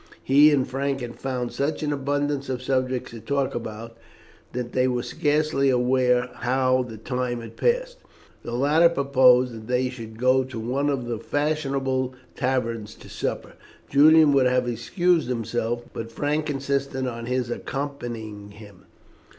He 0.23 0.49
and 0.51 0.67
Frank 0.67 1.01
had 1.01 1.19
found 1.19 1.51
such 1.53 1.83
an 1.83 1.93
abundance 1.93 2.49
of 2.49 2.63
subjects 2.63 3.11
to 3.11 3.19
talk 3.19 3.53
about 3.53 3.95
that 4.51 4.71
they 4.71 4.87
were 4.87 5.03
scarcely 5.03 5.69
aware 5.69 6.27
how 6.37 6.81
the 6.81 6.97
time 6.97 7.39
had 7.39 7.55
passed. 7.55 7.99
The 8.41 8.55
latter 8.55 8.89
proposed 8.89 9.53
that 9.53 9.67
they 9.67 9.89
should 9.89 10.17
go 10.17 10.43
to 10.43 10.59
one 10.59 10.89
of 10.89 11.05
the 11.05 11.19
fashionable 11.19 12.15
taverns 12.35 12.95
to 12.95 13.09
supper. 13.09 13.53
Julian 13.91 14.33
would 14.33 14.47
have 14.47 14.67
excused 14.67 15.29
himself, 15.29 15.83
but 15.93 16.11
Frank 16.11 16.49
insisted 16.49 17.05
on 17.05 17.27
his 17.27 17.51
accompanying 17.51 18.49
him. 18.53 18.85